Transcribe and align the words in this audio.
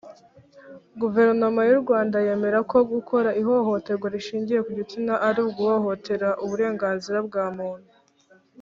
guverinoma 1.01 1.61
y’u 1.69 1.79
rwanda 1.83 2.15
yemera 2.27 2.59
ko 2.71 2.77
gukora 2.91 3.29
ihohoterwa 3.41 4.07
rishingiye 4.15 4.59
ku 4.65 4.71
gitsina 4.77 5.13
ari 5.27 5.39
uguhohotera 5.47 6.29
uburenganzira 6.43 7.19
bwa 7.27 7.45
muntu 7.57 7.91